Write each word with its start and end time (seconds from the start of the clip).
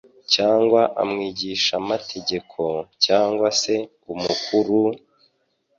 cyangwa 0.33 0.81
umwigishamategeko 1.03 2.61
cyangwa 3.05 3.47
se 3.61 3.75
umukuru? 4.13 4.79